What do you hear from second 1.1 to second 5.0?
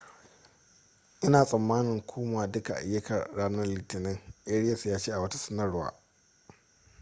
ina tsamanin koma duka ayyukata ranar litinin arias ya